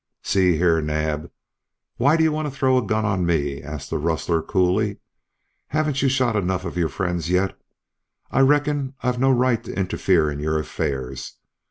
"See 0.23 0.57
here, 0.57 0.81
Naab, 0.81 1.29
why 1.97 2.17
do 2.17 2.23
you 2.23 2.31
want 2.31 2.47
to 2.47 2.59
throw 2.59 2.75
a 2.75 2.81
gun 2.83 3.05
on 3.05 3.23
me?" 3.23 3.61
asked 3.61 3.91
the 3.91 3.99
rustler, 3.99 4.41
coolly. 4.41 4.97
"Haven't 5.67 6.01
you 6.01 6.09
shot 6.09 6.35
enough 6.35 6.65
of 6.65 6.75
your 6.75 6.89
friends 6.89 7.29
yet? 7.29 7.55
I 8.31 8.39
reckon 8.39 8.95
I've 9.03 9.19
no 9.19 9.29
right 9.29 9.63
to 9.63 9.77
interfere 9.77 10.31
in 10.31 10.39
your 10.39 10.57
affairs. 10.57 11.33